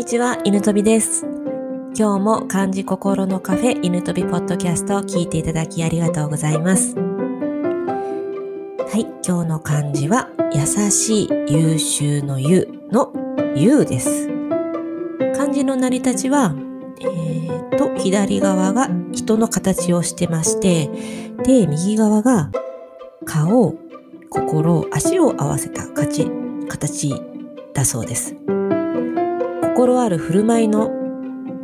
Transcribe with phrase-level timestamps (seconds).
[0.00, 1.26] にちは、犬飛びです。
[1.94, 6.94] 今日も漢字心のカフェ犬飛びポッドキャストを聞いていただきありがとうございます。
[6.94, 7.02] は
[8.94, 13.12] い、今日の漢字は、優しい、優秀の優の
[13.54, 14.28] 優です。
[15.36, 16.54] 漢字の成り立ちは、
[17.02, 20.88] えー、と、左側が人の形をしてまして、
[21.44, 22.50] で、右側が
[23.26, 23.74] 顔、
[24.30, 26.24] 心、足を合わせた形
[26.70, 27.12] 形
[27.74, 28.34] だそうです。
[29.80, 30.90] 心ある振る舞いの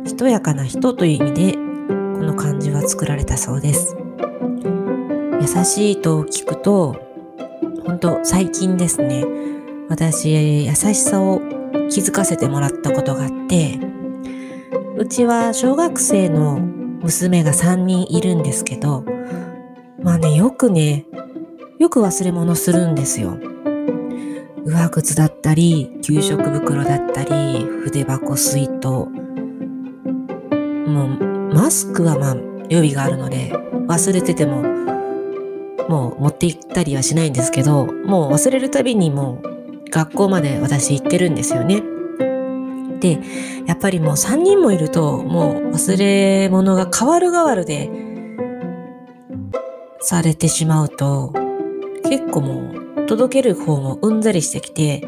[0.03, 1.59] しとやかな人という意味でこ
[2.23, 3.95] の漢字は作られたそうです。
[5.39, 6.95] 優しいと聞くと
[7.85, 9.23] 本当最近ですね
[9.87, 11.41] 私優しさを
[11.91, 13.79] 気づかせてもらったことがあって
[14.97, 19.05] うちは小学生の娘が3人いるんですけど
[20.01, 21.05] まあねよくね
[21.77, 23.37] よく忘れ物するんですよ。
[24.67, 28.87] 上靴だったり、給食袋だったり、筆箱、水筒。
[28.87, 29.07] も
[31.05, 32.35] う、マスクはまあ、
[32.67, 33.53] 予備があるので、
[33.87, 34.63] 忘れてても、
[35.87, 41.81] もう持って行ったりはしないんですけど、もう忘れるたびにもう、学校まで私行ってるんですよね。
[42.99, 43.19] で、
[43.65, 47.89] やっぱりもう3人もいると、もう忘れ物が変わる変わるで、
[50.01, 51.31] されてしまうと、
[52.03, 55.01] 結構もう届ける方もうんざりしてきて、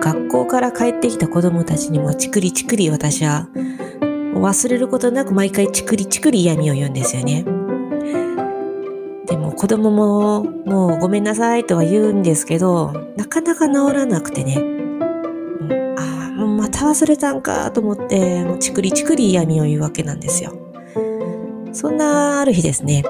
[0.00, 3.48] 学校から帰ってきた子供たちにもチクリチクリ私は
[4.34, 7.44] 忘れることなく毎回チクリチクリ嫌味を言うんですよね。
[9.26, 14.58] でも子供ももうごめんなさいとは言うんですけど、なかなか治らなくてね。
[15.98, 20.52] ああ、もうまた忘れたんかと思って、もうチクリチクリ嫌味を言うわけなんですよ。
[21.72, 23.02] そんなある日ですね。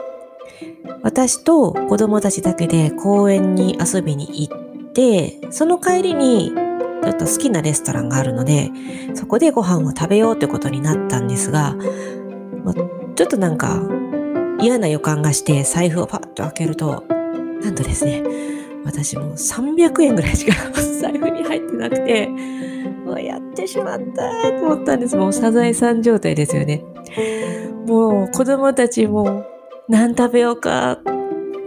[1.07, 8.73] 私と子供たちだけで公園に遊びに行って、その帰りにちょっと好きなレストランがあるので、
[9.15, 11.77] そこでご飯を食べようってことになったんですが、
[13.15, 13.81] ちょっとなんか
[14.61, 17.05] 嫌な予感がして財布をパッと開けると、
[17.62, 18.25] なんとですね、
[18.84, 20.56] 私もう300円ぐらいしか
[21.00, 22.28] 財布に入ってなくて、
[23.05, 25.16] もうやってしまったと思ったんです。
[25.16, 26.84] もうサザエさん状態ですよね。
[27.87, 29.45] もう子供たちも
[29.88, 30.98] 何食べようか、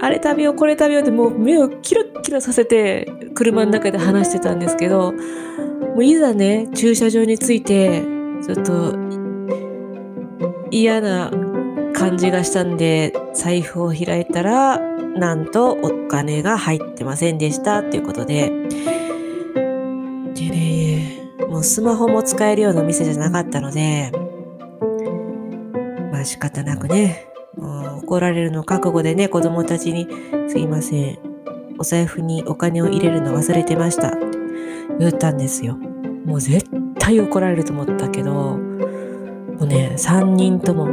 [0.02, 8.02] あれ食べよう、これ食べようってもう目をキラッキラさせて車の中で話してたんですけど、もういざね、駐車場に着いて、
[8.46, 8.98] ちょっと
[10.70, 11.32] 嫌な
[11.94, 18.52] 感じがしたんで、財布を開いたら、なんとお金が入ってませんでしたっていうことで、
[20.36, 24.12] でね、もうスマホも使えるような店じゃなかったので、
[26.12, 30.08] まあ仕方なくね、怒られるの覚悟でね、子供たちに、
[30.48, 31.20] すいません、
[31.80, 34.14] お財布にお金を入れるの忘れてました
[35.00, 35.78] 言ったんですよ。
[36.26, 36.66] もう絶
[37.00, 38.58] 対怒られると思ったけど、も
[39.62, 40.88] うね、3人とも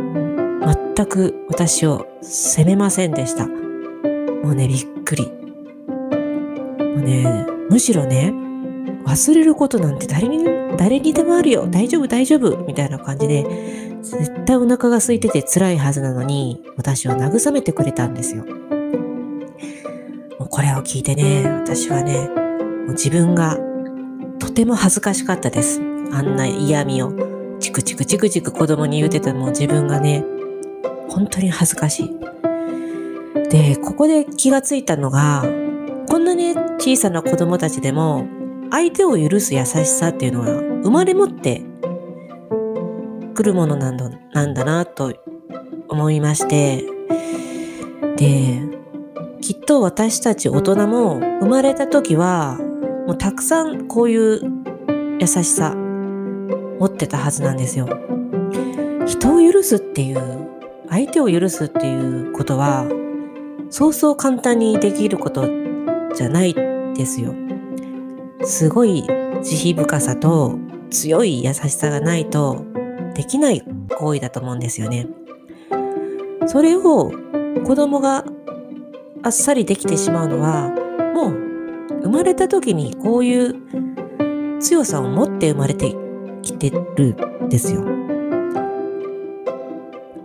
[0.94, 3.47] 全く私を責めませんでした。
[3.47, 5.27] もうね、びっくり。
[5.27, 8.33] もうね、むしろね、
[9.05, 10.44] 忘れることなんて誰に、
[10.77, 11.67] 誰にでもあるよ。
[11.69, 12.56] 大丈夫、大丈夫。
[12.65, 13.44] みたいな感じで、
[14.06, 18.44] 絶対お腹が空いてて辛いはずなのに、私を慰めてくれたんですよ。
[20.39, 23.59] もうこれを聞いてね、私はね、もう自分が
[24.39, 25.81] とても恥ずかしかったです。
[26.12, 27.12] あんな嫌味を
[27.59, 30.25] チクチクチクチク子供に言うてたも自分がね、
[31.09, 32.11] 本当に恥ずかしい。
[33.50, 35.44] で、ここで気がついたのが、
[36.09, 38.28] こんなね、小さな子供たちでも、
[38.71, 40.47] 相手を許す優しさっていうのは
[40.83, 41.62] 生まれ持って
[43.37, 45.13] くるものなんだなんだなと
[45.89, 46.85] 思いまして、
[48.17, 48.63] で、
[49.43, 52.59] きっと私たち大人も生まれた時は、
[53.07, 54.41] もうたくさんこういう
[55.21, 57.87] 優しさ持ってたはずなんですよ。
[59.07, 60.49] 人を許すっていう、
[60.89, 62.87] 相手を許すっていうことは、
[63.69, 65.47] そうそう簡単にできること
[66.15, 66.55] じゃない
[66.94, 67.35] ですよ。
[68.43, 69.05] すごい
[69.43, 70.59] 慈悲深さと
[70.91, 72.65] 強い優しさがないと
[73.17, 73.63] できない
[73.99, 75.07] 行為だと思うんですよね。
[76.47, 77.11] それを
[77.65, 78.25] 子供が
[79.23, 80.69] あっさりできてしまうのは
[81.15, 85.95] もう生まれた時にこういう強さを持って生まれて
[86.43, 87.83] きてるんですよ。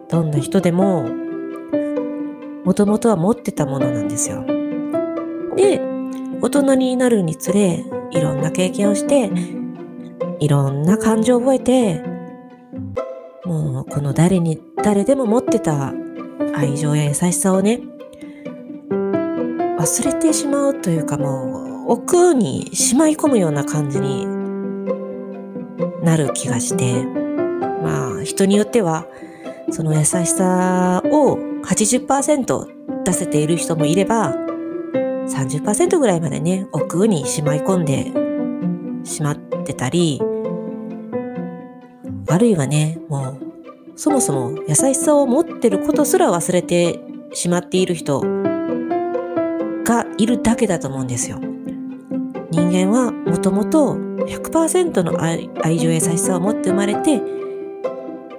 [0.10, 1.08] どんな人でも
[2.66, 4.46] もともとは持ってたものなんですよ。
[5.56, 5.80] で、
[6.42, 9.32] 大人になるにつれいろんな経験をして
[10.40, 12.11] いろんな感情を覚えて
[13.46, 15.94] もうこの誰に誰でも持ってた
[16.56, 17.82] 愛情や優しさをね
[19.80, 24.28] 忘れてしまうというかもう奥にしまい込むような感じに
[26.04, 29.08] なる気がして、まあ人によっては
[29.72, 38.12] その優しさを80%出せている人もいれば30%ぐらいまでね奥にしまい込んで
[39.04, 40.22] しまってたり
[42.32, 43.38] あるいはねもう
[43.98, 46.98] そもそも優しさを持ってることすら忘れて
[47.34, 48.22] しまっている人
[49.84, 51.40] がいるだけだと思うんですよ。
[52.52, 57.22] 人間はもともと100%の愛情や優しさを持って生まれて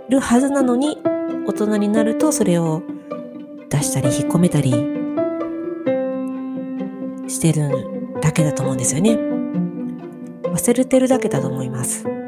[0.09, 0.97] るはずなのに
[1.47, 2.83] 大人になるとそれを
[3.69, 4.71] 出したり引っ込めたり
[7.29, 7.71] してる
[8.23, 9.19] だけだと思うんですよね。
[10.44, 12.22] 忘れてるだけだと思います。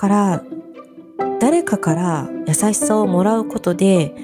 [0.00, 0.42] から
[1.40, 4.14] 誰かから優しさをもらうことで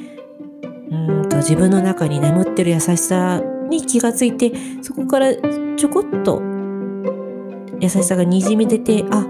[0.90, 0.96] う
[1.26, 6.40] んと自分の中に眠ってる優しさに気がついてそこからちょこっと
[7.78, 9.26] 優しさがにじみ出てあ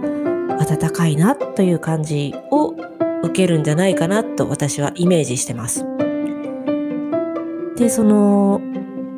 [0.60, 2.76] 温かいなという感じを
[3.24, 5.84] 受けるんじゃないかなと私はイメージしてます。
[7.76, 8.60] でその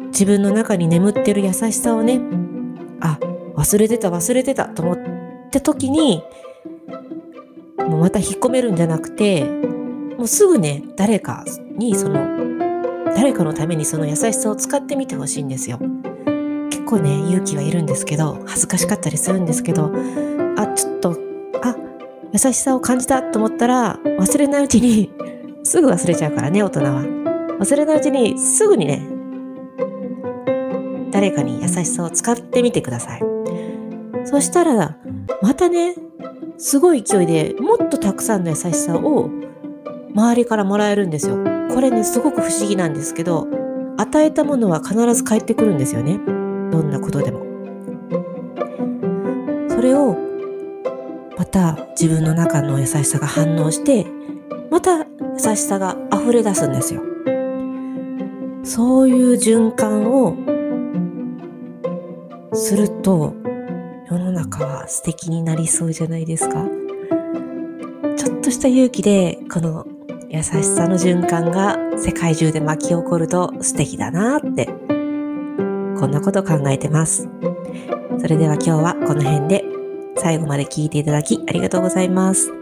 [0.06, 2.22] 自分の中に眠ってる優しさをね
[3.00, 3.18] あ
[3.54, 4.98] 忘れてた忘れてたと思っ
[5.50, 6.22] た時に
[7.88, 11.44] もうまた引っ込めるんじゃなくてもうすぐね誰か
[11.76, 12.38] にその
[13.16, 15.78] 誰かのためにその優しさを使ってみてほしいんですよ。
[16.70, 19.90] 結構ね勇気はいるんですけど恥ずかしかったりするんですけど
[20.56, 21.16] あちょっと
[21.62, 21.76] あ
[22.32, 25.10] 優しさを感じたと思ったら忘れないうちに
[25.64, 27.02] すぐ忘れちゃうからね大人は
[27.60, 29.06] 忘れないうちにすぐにね
[31.10, 33.22] 誰かに優しさを使ってみてください
[34.24, 34.96] そしたら
[35.42, 35.94] またね
[36.58, 39.30] すごい勢いでもっとたくさんの優しさを
[40.12, 41.36] 周りからもらえるんですよ。
[41.72, 43.46] これねすごく不思議なんですけど
[43.96, 46.18] 与えたものは必ず返ってくるんですよね。
[46.70, 47.46] どんなことでも。
[49.68, 50.16] それを
[51.36, 54.06] また自分の中の優しさが反応して
[54.70, 55.06] また優
[55.38, 57.02] しさが溢れ出すんですよ。
[58.64, 60.34] そういう循環を
[62.52, 63.34] すると
[64.10, 66.64] 世の中は素敵になりそうじゃないですか。
[68.16, 69.86] ちょっとした勇気でこの
[70.30, 77.28] 優しさの循環が世界中で巻き起こると素敵だなってこんなこと考えてます。
[78.18, 79.64] それでは今日はこの辺で。
[80.20, 82.52] 最後まで聞いていただきありがとうございます。